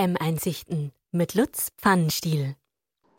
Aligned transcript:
EM-Einsichten 0.00 0.92
mit 1.12 1.34
Lutz 1.34 1.72
Pfannenstiel. 1.76 2.56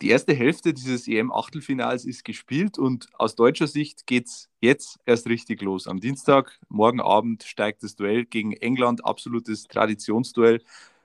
Die 0.00 0.10
erste 0.10 0.34
Hälfte 0.34 0.74
dieses 0.74 1.06
EM-Achtelfinals 1.06 2.04
ist 2.04 2.24
gespielt 2.24 2.76
und 2.76 3.06
aus 3.16 3.36
deutscher 3.36 3.68
Sicht 3.68 4.04
geht 4.08 4.26
es 4.26 4.50
jetzt 4.60 4.98
erst 5.06 5.28
richtig 5.28 5.62
los. 5.62 5.86
Am 5.86 6.00
Dienstag, 6.00 6.58
morgen 6.68 7.00
Abend, 7.00 7.44
steigt 7.44 7.84
das 7.84 7.94
Duell 7.94 8.24
gegen 8.24 8.52
England, 8.54 9.04
absolutes 9.04 9.68
Traditionsduell. 9.68 10.60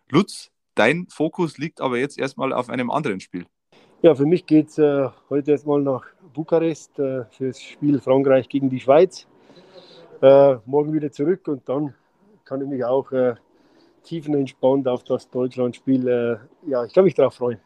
Lutz, 0.10 0.50
dein 0.74 1.06
Fokus 1.10 1.60
liegt 1.60 1.80
aber 1.80 2.00
jetzt 2.00 2.18
erstmal 2.18 2.54
auf 2.54 2.72
einem 2.72 2.90
anderen 2.90 3.20
Spiel. 3.20 3.46
Ja, 4.02 4.16
für 4.16 4.26
mich 4.26 4.48
geht 4.48 4.70
es 4.70 4.80
äh, 4.80 5.10
heute 5.30 5.52
erstmal 5.52 5.84
nach 5.84 6.08
Bukarest 6.34 6.98
äh, 6.98 7.26
für 7.30 7.50
das 7.50 7.62
Spiel 7.62 8.00
Frankreich 8.00 8.50
gegen 8.50 8.72
die 8.72 8.80
Schweiz. 8.80 9.28
Äh, 10.24 10.56
morgen 10.66 10.92
wieder 10.92 11.12
zurück 11.12 11.48
und 11.48 11.70
dann 11.70 11.94
kann 12.46 12.62
ich 12.62 12.68
mich 12.68 12.84
auch 12.84 13.12
äh, 13.12 13.36
tiefenentspannt 14.08 14.88
auf 14.88 15.04
das 15.04 15.30
Deutschlandspiel. 15.30 16.08
Äh, 16.08 16.70
ja, 16.70 16.86
ich 16.86 16.94
kann 16.94 17.04
mich 17.04 17.14
darauf 17.14 17.36
freuen. 17.36 17.60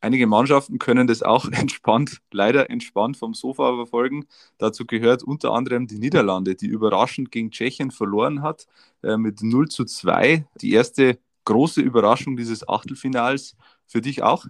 Einige 0.00 0.26
Mannschaften 0.26 0.78
können 0.78 1.06
das 1.06 1.22
auch 1.22 1.46
entspannt, 1.50 2.20
leider 2.30 2.68
entspannt 2.68 3.16
vom 3.16 3.32
Sofa 3.32 3.74
verfolgen. 3.74 4.26
Dazu 4.58 4.84
gehört 4.84 5.22
unter 5.22 5.52
anderem 5.52 5.86
die 5.86 5.98
Niederlande, 5.98 6.54
die 6.54 6.66
überraschend 6.66 7.32
gegen 7.32 7.50
Tschechien 7.50 7.90
verloren 7.90 8.42
hat 8.42 8.66
äh, 9.02 9.16
mit 9.16 9.42
0 9.42 9.68
zu 9.68 9.86
2. 9.86 10.44
Die 10.60 10.72
erste 10.72 11.18
große 11.46 11.80
Überraschung 11.80 12.36
dieses 12.36 12.68
Achtelfinals. 12.68 13.56
Für 13.86 14.00
dich 14.00 14.22
auch? 14.22 14.46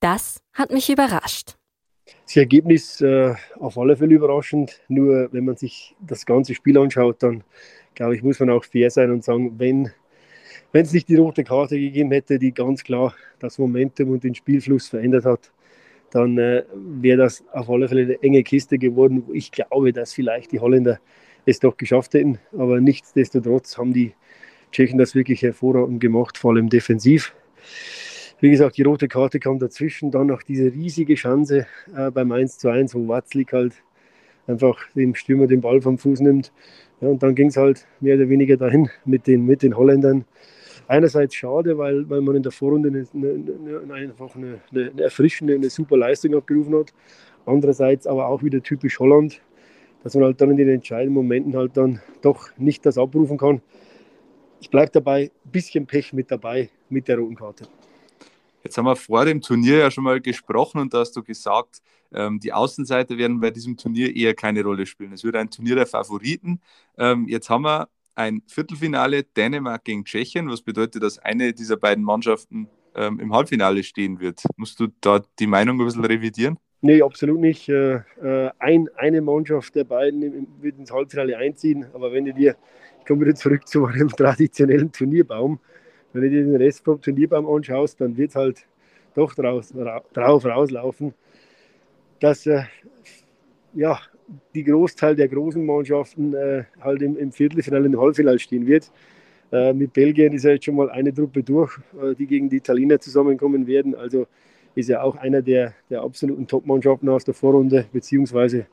Das 0.00 0.40
hat 0.52 0.72
mich 0.72 0.90
überrascht. 0.90 1.56
Das 2.24 2.36
Ergebnis 2.36 3.00
äh, 3.00 3.34
auf 3.58 3.78
alle 3.78 3.96
Fälle 3.96 4.14
überraschend. 4.14 4.80
Nur 4.88 5.28
wenn 5.32 5.44
man 5.44 5.56
sich 5.56 5.94
das 6.00 6.26
ganze 6.26 6.54
Spiel 6.54 6.78
anschaut, 6.78 7.22
dann 7.22 7.44
glaube 7.94 8.16
ich, 8.16 8.22
muss 8.22 8.40
man 8.40 8.50
auch 8.50 8.64
fair 8.64 8.90
sein 8.90 9.10
und 9.10 9.24
sagen, 9.24 9.58
wenn 9.58 9.92
wenn 10.76 10.84
es 10.84 10.92
nicht 10.92 11.08
die 11.08 11.16
rote 11.16 11.42
Karte 11.42 11.80
gegeben 11.80 12.10
hätte, 12.10 12.38
die 12.38 12.52
ganz 12.52 12.84
klar 12.84 13.14
das 13.38 13.56
Momentum 13.56 14.10
und 14.10 14.24
den 14.24 14.34
Spielfluss 14.34 14.88
verändert 14.88 15.24
hat, 15.24 15.50
dann 16.10 16.36
äh, 16.36 16.64
wäre 16.74 17.16
das 17.16 17.42
auf 17.50 17.70
alle 17.70 17.88
Fälle 17.88 18.02
eine 18.02 18.22
enge 18.22 18.42
Kiste 18.42 18.76
geworden. 18.76 19.24
Ich 19.32 19.52
glaube, 19.52 19.94
dass 19.94 20.12
vielleicht 20.12 20.52
die 20.52 20.60
Holländer 20.60 21.00
es 21.46 21.60
doch 21.60 21.78
geschafft 21.78 22.12
hätten, 22.12 22.40
aber 22.52 22.78
nichtsdestotrotz 22.78 23.78
haben 23.78 23.94
die 23.94 24.12
Tschechen 24.70 24.98
das 24.98 25.14
wirklich 25.14 25.40
hervorragend 25.40 25.98
gemacht, 25.98 26.36
vor 26.36 26.52
allem 26.52 26.68
defensiv. 26.68 27.34
Wie 28.40 28.50
gesagt, 28.50 28.76
die 28.76 28.82
rote 28.82 29.08
Karte 29.08 29.40
kam 29.40 29.58
dazwischen, 29.58 30.10
dann 30.10 30.26
noch 30.26 30.42
diese 30.42 30.66
riesige 30.66 31.14
Chance 31.14 31.66
äh, 31.96 32.10
beim 32.10 32.32
1 32.32 32.58
zu 32.58 32.68
1, 32.68 32.94
wo 32.94 33.08
Watzlik 33.08 33.54
halt 33.54 33.72
einfach 34.46 34.78
dem 34.94 35.14
Stürmer 35.14 35.46
den 35.46 35.62
Ball 35.62 35.80
vom 35.80 35.96
Fuß 35.96 36.20
nimmt. 36.20 36.52
Ja, 37.00 37.08
und 37.08 37.22
dann 37.22 37.34
ging 37.34 37.48
es 37.48 37.56
halt 37.56 37.86
mehr 38.00 38.16
oder 38.16 38.28
weniger 38.28 38.58
dahin 38.58 38.90
mit 39.06 39.26
den, 39.26 39.46
mit 39.46 39.62
den 39.62 39.74
Holländern 39.74 40.26
einerseits 40.88 41.34
schade, 41.34 41.76
weil, 41.78 42.08
weil 42.08 42.20
man 42.20 42.36
in 42.36 42.42
der 42.42 42.52
Vorrunde 42.52 42.88
eine, 42.88 43.06
eine, 43.14 43.94
einfach 43.94 44.34
eine, 44.36 44.60
eine, 44.70 45.02
erfrischende, 45.02 45.54
eine 45.54 45.70
super 45.70 45.96
Leistung 45.96 46.34
abgerufen 46.34 46.74
hat. 46.76 46.92
Andererseits 47.44 48.06
aber 48.06 48.26
auch 48.26 48.42
wieder 48.42 48.62
typisch 48.62 48.98
Holland, 48.98 49.40
dass 50.02 50.14
man 50.14 50.24
halt 50.24 50.40
dann 50.40 50.50
in 50.50 50.56
den 50.56 50.68
entscheidenden 50.68 51.14
Momenten 51.14 51.56
halt 51.56 51.76
dann 51.76 52.00
doch 52.22 52.48
nicht 52.56 52.84
das 52.86 52.98
abrufen 52.98 53.38
kann. 53.38 53.60
Ich 54.60 54.70
bleibe 54.70 54.90
dabei, 54.90 55.30
ein 55.44 55.50
bisschen 55.50 55.86
Pech 55.86 56.12
mit 56.12 56.30
dabei 56.30 56.70
mit 56.88 57.08
der 57.08 57.18
roten 57.18 57.36
Karte. 57.36 57.66
Jetzt 58.64 58.78
haben 58.78 58.86
wir 58.86 58.96
vor 58.96 59.24
dem 59.24 59.40
Turnier 59.40 59.78
ja 59.78 59.90
schon 59.90 60.02
mal 60.02 60.20
gesprochen 60.20 60.80
und 60.80 60.92
da 60.92 60.98
hast 60.98 61.12
du 61.12 61.22
gesagt, 61.22 61.82
ähm, 62.12 62.40
die 62.40 62.52
Außenseiter 62.52 63.16
werden 63.16 63.38
bei 63.38 63.50
diesem 63.50 63.76
Turnier 63.76 64.14
eher 64.14 64.34
keine 64.34 64.64
Rolle 64.64 64.86
spielen. 64.86 65.12
Es 65.12 65.22
wird 65.22 65.36
ein 65.36 65.50
Turnier 65.50 65.76
der 65.76 65.86
Favoriten. 65.86 66.60
Ähm, 66.98 67.28
jetzt 67.28 67.48
haben 67.48 67.62
wir 67.62 67.88
ein 68.16 68.42
Viertelfinale 68.46 69.22
Dänemark 69.22 69.84
gegen 69.84 70.04
Tschechien, 70.04 70.48
was 70.48 70.62
bedeutet, 70.62 71.02
dass 71.02 71.18
eine 71.18 71.52
dieser 71.52 71.76
beiden 71.76 72.02
Mannschaften 72.02 72.68
ähm, 72.94 73.20
im 73.20 73.32
Halbfinale 73.32 73.82
stehen 73.82 74.18
wird. 74.20 74.42
Musst 74.56 74.80
du 74.80 74.88
da 75.00 75.22
die 75.38 75.46
Meinung 75.46 75.80
ein 75.80 75.84
bisschen 75.84 76.04
revidieren? 76.04 76.58
Nee, 76.80 77.02
absolut 77.02 77.40
nicht. 77.40 77.68
Äh, 77.68 78.00
äh 78.22 78.50
ein, 78.58 78.88
eine 78.96 79.20
Mannschaft 79.20 79.74
der 79.74 79.84
beiden 79.84 80.46
wird 80.60 80.78
ins 80.78 80.90
Halbfinale 80.90 81.36
einziehen, 81.36 81.86
aber 81.92 82.12
wenn 82.12 82.24
du 82.24 82.34
dir, 82.34 82.56
ich 82.98 83.06
komme 83.06 83.22
wieder 83.22 83.34
zurück 83.34 83.68
zu 83.68 83.80
meinem 83.80 84.08
traditionellen 84.16 84.90
Turnierbaum, 84.90 85.60
wenn 86.12 86.22
du 86.22 86.30
dir 86.30 86.44
den 86.44 86.56
Rest 86.56 86.84
vom 86.84 87.00
Turnierbaum 87.00 87.46
anschaust, 87.46 88.00
dann 88.00 88.16
wird 88.16 88.30
es 88.30 88.36
halt 88.36 88.66
doch 89.14 89.34
draus, 89.34 89.72
drauf 90.12 90.44
rauslaufen, 90.44 91.14
dass 92.20 92.46
äh, 92.46 92.64
ja, 93.74 94.00
die 94.54 94.64
Großteil 94.64 95.14
der 95.16 95.28
großen 95.28 95.64
Mannschaften 95.64 96.34
äh, 96.34 96.64
halt 96.80 97.02
im, 97.02 97.16
im 97.16 97.32
Viertelfinale, 97.32 97.86
im 97.86 98.00
Halbfinale 98.00 98.38
stehen 98.38 98.66
wird. 98.66 98.90
Äh, 99.52 99.72
mit 99.72 99.92
Belgien 99.92 100.32
ist 100.32 100.44
ja 100.44 100.50
jetzt 100.50 100.64
schon 100.64 100.76
mal 100.76 100.90
eine 100.90 101.14
Truppe 101.14 101.42
durch, 101.42 101.78
äh, 102.02 102.14
die 102.14 102.26
gegen 102.26 102.48
die 102.48 102.56
Italiener 102.56 102.98
zusammenkommen 102.98 103.66
werden. 103.66 103.94
Also 103.94 104.26
ist 104.74 104.88
ja 104.88 105.02
auch 105.02 105.16
einer 105.16 105.42
der, 105.42 105.74
der 105.88 106.02
absoluten 106.02 106.46
Top-Mannschaften 106.46 107.08
aus 107.08 107.24
der 107.24 107.34
Vorrunde, 107.34 107.86
beziehungsweise 107.92 108.66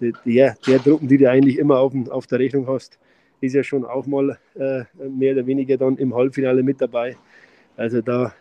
der, 0.00 0.56
der 0.66 0.82
Truppen, 0.82 1.08
die 1.08 1.18
du 1.18 1.30
eigentlich 1.30 1.58
immer 1.58 1.78
auf, 1.78 1.92
auf 2.10 2.26
der 2.26 2.38
Rechnung 2.38 2.66
hast, 2.66 2.98
ist 3.40 3.54
ja 3.54 3.62
schon 3.62 3.84
auch 3.84 4.06
mal 4.06 4.38
äh, 4.54 4.84
mehr 5.08 5.34
oder 5.34 5.46
weniger 5.46 5.76
dann 5.76 5.96
im 5.98 6.14
Halbfinale 6.14 6.62
mit 6.62 6.80
dabei. 6.80 7.16
Also 7.76 8.00
da, 8.00 8.34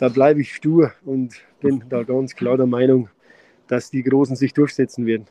da 0.00 0.08
bleibe 0.08 0.40
ich 0.40 0.54
stur 0.54 0.92
und 1.04 1.34
bin 1.60 1.84
da 1.88 2.02
ganz 2.02 2.34
klar 2.34 2.56
der 2.56 2.66
Meinung, 2.66 3.08
dass 3.68 3.90
die 3.90 4.02
Großen 4.02 4.36
sich 4.36 4.52
durchsetzen 4.52 5.06
werden. 5.06 5.26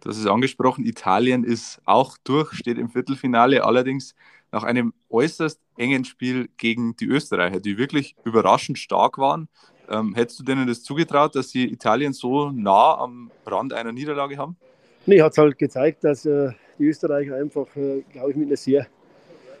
Das 0.00 0.16
ist 0.16 0.26
angesprochen. 0.26 0.84
Italien 0.84 1.44
ist 1.44 1.80
auch 1.84 2.16
durch, 2.24 2.52
steht 2.54 2.78
im 2.78 2.88
Viertelfinale, 2.88 3.64
allerdings 3.64 4.14
nach 4.52 4.64
einem 4.64 4.92
äußerst 5.10 5.60
engen 5.76 6.04
Spiel 6.04 6.48
gegen 6.56 6.96
die 6.96 7.06
Österreicher, 7.06 7.60
die 7.60 7.78
wirklich 7.78 8.16
überraschend 8.24 8.78
stark 8.78 9.18
waren. 9.18 9.48
Ähm, 9.88 10.14
hättest 10.14 10.40
du 10.40 10.44
denen 10.44 10.66
das 10.66 10.82
zugetraut, 10.82 11.34
dass 11.34 11.50
sie 11.50 11.64
Italien 11.64 12.12
so 12.12 12.50
nah 12.50 12.96
am 12.98 13.30
Rand 13.46 13.72
einer 13.72 13.92
Niederlage 13.92 14.38
haben? 14.38 14.56
Nee, 15.06 15.20
hat 15.20 15.32
es 15.32 15.38
halt 15.38 15.58
gezeigt, 15.58 16.04
dass 16.04 16.24
äh, 16.26 16.50
die 16.78 16.86
Österreicher 16.86 17.36
einfach, 17.36 17.66
äh, 17.76 18.02
glaube 18.12 18.30
ich, 18.30 18.36
mit 18.36 18.48
einer 18.48 18.56
sehr, 18.56 18.86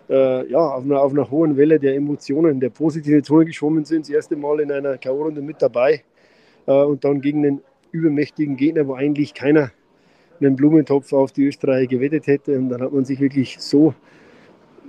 äh, 0.08 0.50
ja, 0.50 0.58
auf 0.58 0.84
einer, 0.84 1.00
auf 1.00 1.12
einer 1.12 1.30
hohen 1.30 1.56
Welle 1.56 1.78
der 1.80 1.94
Emotionen, 1.96 2.60
der 2.60 2.70
positiven 2.70 3.24
Zone 3.24 3.46
geschwommen 3.46 3.84
sind. 3.84 4.02
Das 4.02 4.10
erste 4.10 4.36
Mal 4.36 4.60
in 4.60 4.70
einer 4.70 4.98
K.O.-Runde 4.98 5.40
mit 5.40 5.60
dabei 5.60 6.04
äh, 6.66 6.72
und 6.72 7.04
dann 7.04 7.20
gegen 7.20 7.44
einen 7.44 7.62
übermächtigen 7.90 8.56
Gegner, 8.56 8.86
wo 8.86 8.94
eigentlich 8.94 9.34
keiner 9.34 9.72
einen 10.40 10.56
Blumentopf 10.56 11.12
auf 11.12 11.32
die 11.32 11.46
Österreicher 11.46 11.86
gewettet 11.86 12.26
hätte. 12.26 12.58
Und 12.58 12.70
dann 12.70 12.82
hat 12.82 12.92
man 12.92 13.04
sich 13.04 13.20
wirklich 13.20 13.58
so, 13.58 13.94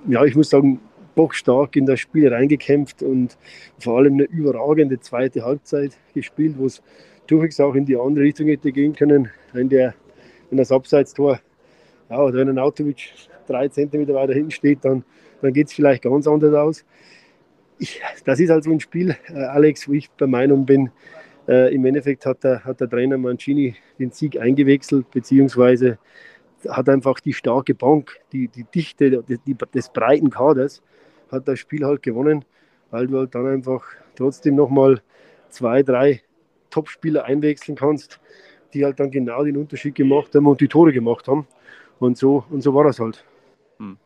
ja, 0.08 0.24
ich 0.24 0.36
muss 0.36 0.50
sagen, 0.50 0.80
bockstark 1.16 1.76
in 1.76 1.86
das 1.86 2.00
Spiel 2.00 2.34
reingekämpft 2.34 3.04
und 3.04 3.38
vor 3.80 3.98
allem 3.98 4.14
eine 4.14 4.24
überragende 4.24 5.00
zweite 5.00 5.44
Halbzeit 5.44 5.98
gespielt, 6.14 6.56
wo 6.58 6.66
es 6.66 6.82
durchaus 7.28 7.60
auch 7.60 7.76
in 7.76 7.86
die 7.86 7.98
andere 7.98 8.26
Richtung 8.26 8.48
hätte 8.48 8.72
gehen 8.72 8.94
können, 8.94 9.30
wenn, 9.54 9.70
der, 9.70 9.94
wenn 10.50 10.58
das 10.58 10.72
Abseitstor 10.72 11.40
ja, 12.10 12.22
oder 12.22 12.38
wenn 12.40 12.50
ein 12.50 12.60
Autovic 12.60 13.14
drei 13.48 13.68
Zentimeter 13.68 14.14
weiter 14.14 14.34
hinten 14.34 14.52
steht, 14.52 14.80
dann, 14.84 15.04
dann 15.42 15.54
geht 15.54 15.68
es 15.68 15.74
vielleicht 15.74 16.04
ganz 16.04 16.28
anders 16.28 16.54
aus. 16.54 16.86
Ich, 17.80 18.02
das 18.26 18.40
ist 18.40 18.50
halt 18.50 18.64
so 18.64 18.72
ein 18.72 18.80
Spiel, 18.80 19.16
äh, 19.34 19.40
Alex, 19.40 19.88
wo 19.88 19.94
ich 19.94 20.10
der 20.20 20.28
Meinung 20.28 20.66
bin, 20.66 20.92
äh, 21.48 21.74
Im 21.74 21.86
Endeffekt 21.86 22.26
hat 22.26 22.44
der, 22.44 22.64
hat 22.64 22.80
der 22.80 22.90
Trainer 22.90 23.18
Mancini 23.18 23.76
den 24.00 24.12
Sieg 24.12 24.40
eingewechselt, 24.40 25.10
beziehungsweise 25.12 25.98
hat 26.70 26.88
einfach 26.90 27.20
die 27.20 27.34
starke 27.34 27.74
Bank, 27.74 28.20
die, 28.32 28.48
die 28.48 28.64
Dichte 28.64 29.24
die, 29.24 29.38
die, 29.40 29.56
des 29.74 29.90
breiten 29.90 30.30
Kaders, 30.30 30.84
hat 31.32 31.48
das 31.48 31.60
Spiel 31.60 31.86
halt 31.86 32.04
gewonnen, 32.04 32.46
weil 32.92 33.08
du 33.08 33.18
halt 33.18 33.34
dann 33.34 33.48
einfach 33.48 33.84
trotzdem 34.16 34.56
nochmal 34.56 35.02
zwei, 35.50 35.82
drei 35.82 36.22
Top-Spieler 36.70 37.26
einwechseln 37.26 37.76
kannst, 37.76 38.20
die 38.74 38.86
halt 38.86 39.00
dann 39.00 39.12
genau 39.12 39.44
den 39.44 39.58
Unterschied 39.58 39.96
gemacht 39.96 40.34
haben 40.36 40.46
und 40.48 40.62
die 40.62 40.68
Tore 40.68 40.94
gemacht 40.94 41.28
haben. 41.28 41.48
Und 42.00 42.18
so, 42.18 42.46
und 42.50 42.62
so 42.62 42.74
war 42.74 42.84
das 42.86 43.00
halt. 43.00 43.26
Hm. 43.78 43.98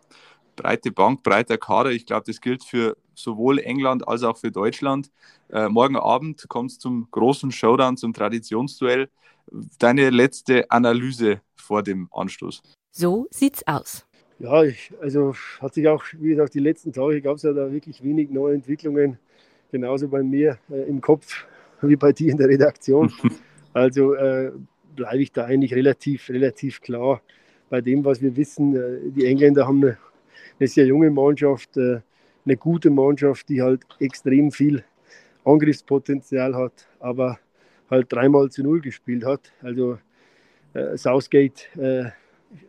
Breite 0.56 0.92
Bank, 0.92 1.22
breiter 1.24 1.58
Kader, 1.58 1.92
ich 1.92 2.06
glaube, 2.06 2.24
das 2.26 2.40
gilt 2.40 2.64
für 2.64 2.96
sowohl 3.16 3.60
England 3.60 4.08
als 4.08 4.24
auch 4.24 4.38
für 4.38 4.52
Deutschland. 4.52 5.12
Äh, 5.50 5.70
morgen 5.70 5.96
Abend 5.96 6.48
kommt 6.48 6.72
es 6.72 6.80
zum 6.80 7.08
großen 7.12 7.52
Showdown, 7.52 7.98
zum 7.98 8.14
Traditionsduell. 8.14 9.10
Deine 9.80 10.10
letzte 10.10 10.70
Analyse 10.72 11.42
vor 11.56 11.84
dem 11.84 12.10
Anstoß. 12.12 12.62
So 12.92 13.28
sieht's 13.30 13.66
aus. 13.68 14.06
Ja, 14.40 14.64
ich, 14.64 14.92
also 15.02 15.34
hat 15.62 15.74
sich 15.74 15.88
auch, 15.88 16.04
wie 16.14 16.30
gesagt, 16.30 16.54
die 16.54 16.60
letzten 16.60 16.92
Tage 16.92 17.22
gab 17.22 17.38
es 17.38 17.44
ja 17.44 17.54
da 17.54 17.72
wirklich 17.72 18.04
wenig 18.04 18.30
neue 18.30 18.56
Entwicklungen. 18.56 19.18
Genauso 19.72 20.08
bei 20.08 20.24
mir 20.24 20.58
äh, 20.70 20.84
im 20.90 21.02
Kopf 21.02 21.46
wie 21.82 21.96
bei 21.96 22.12
dir 22.12 22.32
in 22.32 22.38
der 22.38 22.50
Redaktion. 22.50 23.12
also 23.74 24.14
äh, 24.14 24.52
bleibe 24.96 25.22
ich 25.22 25.32
da 25.32 25.46
eigentlich 25.46 25.74
relativ, 25.74 26.30
relativ 26.30 26.82
klar 26.82 27.22
bei 27.70 27.82
dem, 27.82 28.04
was 28.04 28.22
wir 28.22 28.36
wissen. 28.36 28.76
Äh, 28.76 29.12
die 29.12 29.26
Engländer 29.26 29.68
haben 29.68 29.84
eine, 29.84 29.98
eine 30.60 30.68
sehr 30.68 30.86
junge 30.86 31.12
Mannschaft. 31.12 31.78
Äh, 32.46 32.50
eine 32.50 32.58
gute 32.58 32.90
Mannschaft, 32.90 33.50
die 33.50 33.62
halt 33.62 33.84
extrem 34.00 34.52
viel 34.52 34.84
Angriffspotenzial 35.44 36.56
hat, 36.56 36.88
aber 37.00 37.40
halt 37.90 38.12
dreimal 38.12 38.50
zu 38.50 38.64
null 38.64 38.82
gespielt 38.82 39.26
hat. 39.26 39.52
Also 39.62 39.98
äh, 40.74 40.98
Southgate 40.98 41.70
äh, 41.78 42.06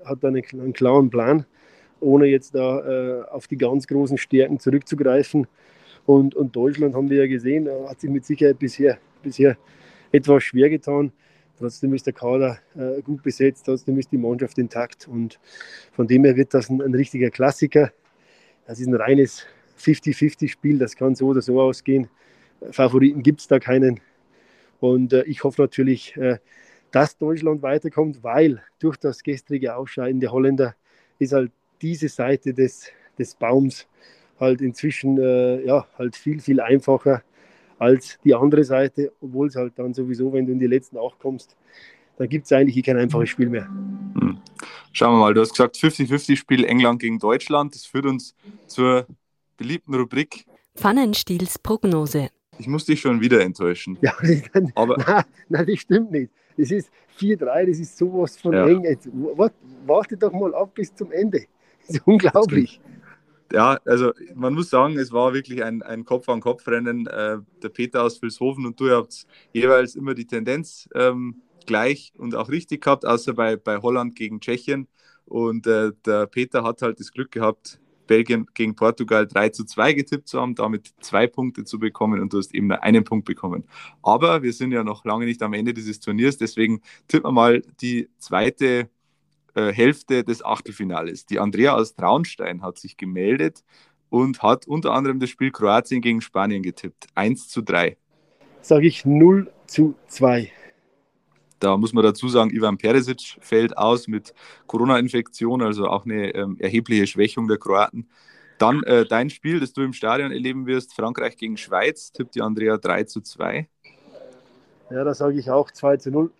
hat 0.05 0.25
einen, 0.25 0.43
einen, 0.52 0.73
klaren 0.73 1.11
Plan, 1.11 1.46
ohne 2.00 2.26
jetzt 2.26 2.55
da 2.55 2.81
äh, 2.81 3.25
auf 3.28 3.46
die 3.46 3.56
ganz 3.56 3.87
großen 3.87 4.19
Stärken 4.19 4.58
zurückzugreifen. 4.58 5.46
Und, 6.05 6.34
und 6.34 6.55
Deutschland 6.55 6.94
haben 6.94 7.11
wir 7.11 7.22
ja 7.22 7.26
gesehen, 7.26 7.69
hat 7.88 8.00
sich 8.00 8.11
mit 8.11 8.25
Sicherheit 8.25 8.58
bisher, 8.58 8.99
bisher 9.22 9.56
etwas 10.12 10.44
schwer 10.44 10.70
getan. 10.70 11.12
Trotzdem 11.58 11.94
ist 11.94 12.06
der 12.06 12.12
Kader 12.12 12.58
äh, 12.76 13.00
gut 13.02 13.22
besetzt, 13.22 13.64
trotzdem 13.64 13.99
ist 13.99 14.12
die 14.12 14.19
Mannschaft 14.19 14.58
intakt 14.58 15.08
und 15.08 15.40
von 15.93 16.06
dem 16.06 16.25
her 16.25 16.37
wird 16.37 16.52
das 16.52 16.69
ein, 16.69 16.82
ein 16.82 16.94
richtiger 16.94 17.31
Klassiker. 17.31 17.90
Das 18.67 18.79
ist 18.79 18.87
ein 18.87 18.94
reines 18.94 19.46
50-50-Spiel, 19.78 20.78
das 20.78 20.96
kann 20.96 21.14
so 21.14 21.28
oder 21.28 21.43
so 21.43 21.61
ausgehen. 21.61 22.08
Favoriten 22.70 23.23
gibt 23.23 23.40
es 23.40 23.46
da 23.46 23.58
keinen. 23.58 24.00
Und 24.81 25.12
äh, 25.12 25.23
ich 25.25 25.44
hoffe 25.44 25.62
natürlich, 25.62 26.17
äh, 26.17 26.38
dass 26.90 27.19
Deutschland 27.19 27.62
weiterkommt, 27.62 28.23
weil 28.23 28.62
durch 28.78 28.96
das 28.96 29.23
gestrige 29.23 29.76
Ausscheiden 29.76 30.20
der 30.20 30.32
Holländer 30.32 30.75
ist 31.19 31.32
halt 31.32 31.52
diese 31.82 32.08
Seite 32.08 32.55
des, 32.55 32.87
des 33.19 33.34
Baums 33.34 33.87
halt 34.40 34.61
inzwischen 34.61 35.19
äh, 35.19 35.64
ja, 35.64 35.87
halt 35.99 36.17
viel, 36.17 36.40
viel 36.40 36.61
einfacher 36.61 37.22
als 37.79 38.19
die 38.25 38.34
andere 38.34 38.64
Seite, 38.64 39.12
obwohl 39.20 39.49
es 39.49 39.56
halt 39.56 39.75
dann 39.76 39.93
sowieso, 39.93 40.32
wenn 40.32 40.46
du 40.46 40.52
in 40.52 40.58
die 40.58 40.67
letzten 40.67 40.96
acht 40.99 41.19
kommst, 41.19 41.56
dann 42.17 42.29
gibt 42.29 42.46
es 42.46 42.52
eigentlich 42.52 42.82
kein 42.82 42.96
einfaches 42.96 43.29
Spiel 43.29 43.49
mehr. 43.49 43.67
Hm. 43.67 44.38
Schauen 44.93 45.14
wir 45.14 45.20
mal, 45.20 45.34
du 45.34 45.43
hast 45.43 45.50
gesagt 45.50 45.76
50-50-Spiel 45.76 46.64
England 46.64 47.00
gegen 47.00 47.19
Deutschland. 47.19 47.75
Das 47.75 47.84
führt 47.84 48.06
uns 48.06 48.34
zur 48.67 49.06
beliebten 49.56 49.94
Rubrik 49.94 50.47
Pfannenstiels 50.76 51.58
Prognose. 51.58 52.29
Ich 52.58 52.69
muss 52.69 52.85
dich 52.85 53.00
schon 53.00 53.20
wieder 53.20 53.41
enttäuschen. 53.41 53.99
Ja, 54.03 54.14
nein, 54.23 54.73
aber 54.75 54.97
nein, 54.99 55.25
nein, 55.49 55.67
das 55.67 55.79
stimmt 55.81 56.11
nicht. 56.11 56.31
Es 56.56 56.70
ist 56.70 56.91
4-3, 57.19 57.67
das 57.67 57.79
ist 57.79 57.97
sowas 57.97 58.37
von 58.37 58.53
ja. 58.53 58.67
eng. 58.67 58.85
Jetzt, 58.85 59.08
warte 59.87 60.17
doch 60.17 60.32
mal 60.32 60.55
ab 60.55 60.75
bis 60.75 60.94
zum 60.94 61.11
Ende. 61.12 61.44
Das 61.87 61.99
ist 61.99 62.03
unglaublich 62.05 62.81
ja, 63.53 63.79
also 63.85 64.12
man 64.35 64.55
muss 64.55 64.70
sagen, 64.70 64.99
es 64.99 65.12
war 65.12 65.35
wirklich 65.35 65.62
ein, 65.62 65.82
ein 65.82 66.05
Kopf-an-Kopf-Rennen. 66.05 67.06
Äh, 67.06 67.38
der 67.62 67.69
Peter 67.69 68.03
aus 68.03 68.20
Vilshofen 68.20 68.67
und 68.67 68.79
du 68.81 68.91
habt 68.91 69.26
jeweils 69.53 69.94
immer 69.94 70.14
die 70.14 70.26
Tendenz 70.26 70.88
ähm, 70.94 71.43
gleich 71.67 72.12
und 72.19 72.35
auch 72.35 72.49
richtig 72.49 72.82
gehabt, 72.82 73.06
außer 73.06 73.35
bei, 73.35 73.56
bei 73.56 73.79
Holland 73.79 74.17
gegen 74.17 74.41
Tschechien. 74.41 74.88
Und 75.25 75.67
äh, 75.67 75.93
der 76.05 76.26
Peter 76.26 76.62
hat 76.62 76.82
halt 76.82 77.00
das 77.00 77.12
Glück 77.12 77.32
gehabt, 77.32 77.81
Belgien 78.06 78.47
gegen 78.55 78.75
Portugal 78.75 79.26
3 79.26 79.50
zu 79.50 79.64
2 79.64 79.93
getippt 79.94 80.29
zu 80.29 80.41
haben, 80.41 80.55
damit 80.55 80.94
zwei 81.00 81.26
Punkte 81.26 81.64
zu 81.64 81.79
bekommen 81.79 82.20
und 82.20 82.32
du 82.32 82.38
hast 82.38 82.55
eben 82.55 82.69
nur 82.69 82.82
einen 82.82 83.05
Punkt 83.05 83.25
bekommen. 83.25 83.64
Aber 84.03 84.43
wir 84.43 84.53
sind 84.53 84.73
ja 84.73 84.85
noch 84.85 85.05
lange 85.05 85.26
nicht 85.26 85.43
am 85.43 85.53
Ende 85.53 85.75
dieses 85.75 86.00
Turniers, 86.00 86.37
deswegen 86.37 86.81
tippen 87.08 87.29
wir 87.29 87.32
mal 87.32 87.62
die 87.81 88.08
zweite 88.19 88.88
äh, 89.55 89.73
Hälfte 89.73 90.25
des 90.25 90.44
Achtelfinales. 90.44 91.26
Die 91.26 91.38
Andrea 91.38 91.75
aus 91.75 91.94
Traunstein 91.94 92.62
hat 92.62 92.79
sich 92.79 92.97
gemeldet 92.97 93.64
und 94.11 94.43
hat 94.43 94.67
unter 94.67 94.93
anderem 94.93 95.19
das 95.19 95.31
Spiel 95.31 95.50
Kroatien 95.50 96.00
gegen 96.00 96.20
Spanien 96.20 96.62
getippt. 96.62 97.06
1 97.14 97.49
zu 97.49 97.62
3. 97.62 97.97
Sage 98.61 98.87
ich 98.87 99.05
0 99.05 99.50
zu 99.67 99.94
2. 100.08 100.50
Da 101.58 101.76
muss 101.76 101.93
man 101.93 102.05
dazu 102.05 102.29
sagen, 102.29 102.50
Ivan 102.50 102.76
Peresic 102.76 103.38
fällt 103.41 103.76
aus 103.76 104.08
mit 104.08 104.35
Corona-Infektion, 104.67 105.62
also 105.62 105.87
auch 105.87 106.05
eine 106.05 106.35
ähm, 106.35 106.56
erhebliche 106.58 107.06
Schwächung 107.06 107.49
der 107.49 107.58
Kroaten. 107.58 108.08
Dann 108.58 108.82
äh, 108.85 109.05
dein 109.06 109.31
Spiel, 109.31 109.61
das 109.61 109.73
du 109.73 109.82
im 109.82 109.93
Stadion 109.93 110.32
erleben 110.32 110.67
wirst, 110.67 110.94
Frankreich 110.94 111.37
gegen 111.37 111.56
Schweiz, 111.56 112.12
tippt 112.12 112.35
die 112.35 112.43
Andrea 112.43 112.76
3 112.79 113.05
zu 113.05 113.20
2. 113.20 113.69
Ja, 114.91 115.05
da 115.05 115.14
sage 115.14 115.38
ich 115.38 115.50
auch 115.50 115.70
2 115.70 115.97
zu 115.99 116.11
0. 116.11 116.31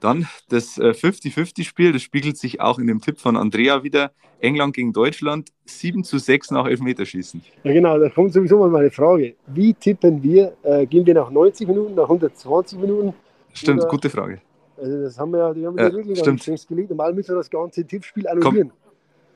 Dann 0.00 0.28
das 0.48 0.78
50-50-Spiel, 0.78 1.88
äh, 1.88 1.92
das 1.92 2.02
spiegelt 2.02 2.36
sich 2.36 2.60
auch 2.60 2.78
in 2.78 2.86
dem 2.86 3.00
Tipp 3.00 3.18
von 3.18 3.36
Andrea 3.36 3.82
wieder. 3.82 4.12
England 4.38 4.74
gegen 4.74 4.92
Deutschland, 4.92 5.50
7 5.64 6.04
zu 6.04 6.18
6 6.18 6.50
nach 6.50 6.66
Elfmeterschießen. 6.66 7.42
Ja 7.64 7.72
genau, 7.72 7.98
da 7.98 8.10
kommt 8.10 8.34
sowieso 8.34 8.58
mal 8.58 8.68
meine 8.68 8.90
Frage. 8.90 9.34
Wie 9.46 9.72
tippen 9.72 10.22
wir? 10.22 10.52
Äh, 10.62 10.86
gehen 10.86 11.06
wir 11.06 11.14
nach 11.14 11.30
90 11.30 11.66
Minuten, 11.66 11.94
nach 11.94 12.04
120 12.04 12.78
Minuten? 12.78 13.14
Stimmt, 13.56 13.80
oder? 13.80 13.88
gute 13.88 14.10
Frage. 14.10 14.40
Also 14.76 15.02
das 15.02 15.18
haben 15.18 15.32
wir 15.32 15.38
ja, 15.38 15.54
die 15.54 15.66
haben 15.66 15.78
ja, 15.78 15.92
wirklich 15.92 16.18
stimmt. 16.18 16.42
festgelegt. 16.42 16.90
Normal 16.90 17.14
müssen 17.14 17.30
wir 17.30 17.36
das 17.36 17.50
ganze 17.50 17.84
Tippspiel 17.84 18.28
annullieren. 18.28 18.72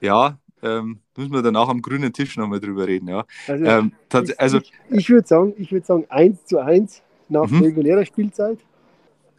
Ja, 0.01 0.39
ähm, 0.63 0.99
müssen 1.17 1.33
wir 1.33 1.43
dann 1.43 1.57
auch 1.57 1.69
am 1.69 1.81
grünen 1.81 2.13
Tisch 2.13 2.37
nochmal 2.37 2.61
drüber 2.61 2.87
reden. 2.87 3.09
Ja. 3.09 3.25
Also, 3.49 3.65
ähm, 3.65 3.93
ich, 4.13 4.41
also, 4.41 4.59
ich, 4.59 4.73
ich 4.91 5.11
würde 5.11 5.27
sagen, 5.27 5.55
würd 5.57 5.87
sagen 5.87 6.05
1 6.09 6.45
zu 6.45 6.59
1 6.59 7.03
nach 7.29 7.49
mhm. 7.49 7.63
regulärer 7.63 8.05
Spielzeit 8.05 8.59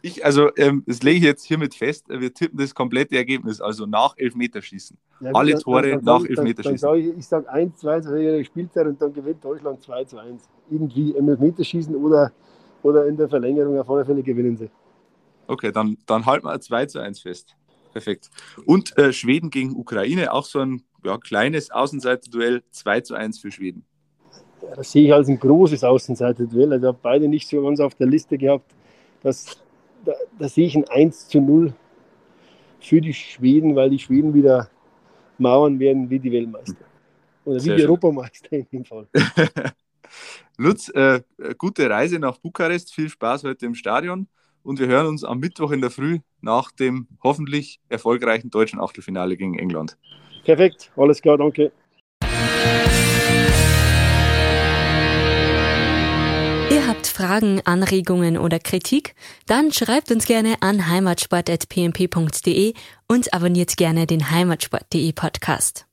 ich, 0.02 0.24
also 0.24 0.50
ähm, 0.56 0.82
das 0.86 1.02
lege 1.02 1.18
ich 1.18 1.24
jetzt 1.24 1.44
hiermit 1.44 1.74
fest, 1.74 2.06
wir 2.08 2.34
tippen 2.34 2.58
das 2.58 2.74
komplette 2.74 3.16
Ergebnis, 3.16 3.60
also 3.60 3.86
nach 3.86 4.14
Elfmeterschießen. 4.16 4.98
Ja, 5.20 5.30
Alle 5.32 5.52
dann, 5.52 5.60
Tore 5.60 5.90
dann, 5.90 6.04
dann, 6.04 6.22
nach 6.22 6.28
Elfmeterschießen. 6.28 6.64
Dann, 6.64 6.78
sage 6.78 6.98
ich, 6.98 7.16
ich 7.16 7.26
sage 7.26 7.48
1, 7.48 7.76
2 7.78 8.00
zur 8.00 8.44
Spielzeit 8.44 8.86
und 8.86 9.00
dann 9.00 9.12
gewinnt 9.12 9.44
Deutschland 9.44 9.80
2 9.80 10.04
zu 10.04 10.18
1. 10.18 10.42
Irgendwie 10.70 11.12
im 11.12 11.28
Elfmeterschießen 11.28 11.94
oder, 11.94 12.32
oder 12.82 13.06
in 13.06 13.16
der 13.16 13.28
Verlängerung 13.28 13.78
auf 13.78 13.88
alle 13.90 14.04
Fälle 14.04 14.22
gewinnen 14.22 14.56
sie. 14.56 14.70
Okay, 15.46 15.72
dann, 15.72 15.98
dann 16.06 16.26
halten 16.26 16.46
wir 16.46 16.60
2 16.60 16.86
zu 16.86 17.00
1 17.00 17.20
fest. 17.20 17.56
Perfekt. 17.92 18.30
Und 18.64 18.96
äh, 18.96 19.12
Schweden 19.12 19.50
gegen 19.50 19.76
Ukraine, 19.76 20.32
auch 20.32 20.44
so 20.44 20.60
ein 20.60 20.82
ja, 21.04 21.18
kleines 21.18 21.70
Außenseiterduell, 21.70 22.62
2 22.70 23.00
zu 23.02 23.14
1 23.14 23.38
für 23.38 23.50
Schweden. 23.50 23.84
Ja, 24.62 24.76
das 24.76 24.92
sehe 24.92 25.06
ich 25.06 25.12
als 25.12 25.28
ein 25.28 25.38
großes 25.38 25.84
Außenseiterduell. 25.84 26.72
Also 26.72 26.86
ich 26.86 26.88
habe 26.88 26.98
beide 27.02 27.28
nicht 27.28 27.48
so 27.48 27.62
ganz 27.62 27.80
auf 27.80 27.94
der 27.94 28.06
Liste 28.06 28.38
gehabt. 28.38 28.72
Das 29.22 29.62
da, 30.04 30.12
da 30.38 30.48
sehe 30.48 30.66
ich 30.66 30.76
ein 30.76 30.88
1 30.88 31.28
zu 31.28 31.40
0 31.40 31.72
für 32.80 33.00
die 33.00 33.14
Schweden, 33.14 33.76
weil 33.76 33.90
die 33.90 33.98
Schweden 33.98 34.34
wieder 34.34 34.68
mauern 35.38 35.78
werden 35.78 36.10
wie 36.10 36.18
die 36.18 36.32
Weltmeister. 36.32 36.84
Oder 37.44 37.60
Sehr 37.60 37.72
wie 37.72 37.76
die 37.76 37.82
schön. 37.82 37.90
Europameister 37.90 38.52
in 38.52 38.66
dem 38.72 38.84
Fall. 38.84 39.08
Lutz, 40.62 40.88
äh, 40.90 41.22
gute 41.58 41.90
Reise 41.90 42.18
nach 42.18 42.38
Bukarest, 42.38 42.94
viel 42.94 43.08
Spaß 43.08 43.42
heute 43.44 43.66
im 43.66 43.74
Stadion 43.74 44.28
und 44.62 44.78
wir 44.78 44.86
hören 44.86 45.06
uns 45.06 45.24
am 45.24 45.40
Mittwoch 45.40 45.72
in 45.72 45.80
der 45.80 45.90
Früh 45.90 46.20
nach 46.40 46.70
dem 46.70 47.08
hoffentlich 47.22 47.80
erfolgreichen 47.88 48.50
deutschen 48.50 48.80
Achtelfinale 48.80 49.36
gegen 49.36 49.58
England. 49.58 49.98
Perfekt, 50.44 50.92
alles 50.96 51.20
klar, 51.20 51.36
danke. 51.36 51.72
Fragen, 57.12 57.60
Anregungen 57.64 58.36
oder 58.36 58.58
Kritik? 58.58 59.14
Dann 59.46 59.70
schreibt 59.72 60.10
uns 60.10 60.26
gerne 60.26 60.56
an 60.60 60.88
heimatsport.pmp.de 60.88 62.74
und 63.06 63.32
abonniert 63.32 63.76
gerne 63.76 64.06
den 64.06 64.30
heimatsport.de 64.30 65.12
Podcast. 65.12 65.86